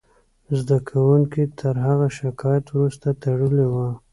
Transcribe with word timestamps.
زده 0.57 0.77
کوونکو 0.89 1.41
تر 1.59 1.75
هغه 1.85 2.07
شکایت 2.17 2.65
وروسته 2.69 3.07
تړلې 3.23 3.65
وه 3.73 3.87